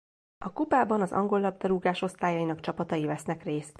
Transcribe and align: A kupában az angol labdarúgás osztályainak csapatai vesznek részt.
A 0.45 0.51
kupában 0.53 1.01
az 1.01 1.11
angol 1.11 1.39
labdarúgás 1.39 2.01
osztályainak 2.01 2.59
csapatai 2.59 3.05
vesznek 3.05 3.43
részt. 3.43 3.69